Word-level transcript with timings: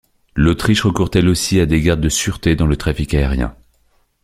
L'Autriche 0.35 0.81
recourt 0.81 1.11
elle 1.13 1.29
aussi 1.29 1.59
à 1.59 1.67
des 1.67 1.79
gardes 1.79 2.01
de 2.01 2.09
sûreté 2.09 2.55
dans 2.55 2.65
le 2.65 2.75
trafic 2.75 3.13
aérien. 3.13 3.55